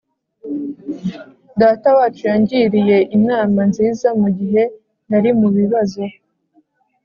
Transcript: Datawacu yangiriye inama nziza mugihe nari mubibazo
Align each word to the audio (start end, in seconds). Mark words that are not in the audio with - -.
Datawacu 1.61 2.21
yangiriye 2.29 2.97
inama 3.17 3.59
nziza 3.69 4.07
mugihe 4.21 4.63
nari 5.09 5.29
mubibazo 5.39 6.03